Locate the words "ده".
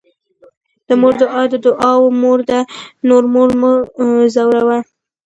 2.49-2.59